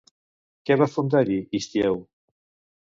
[0.69, 2.05] Què va fundar-hi Histieu?